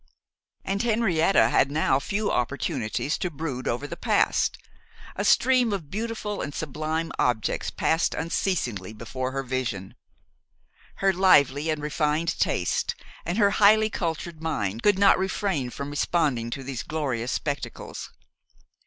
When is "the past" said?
3.85-4.57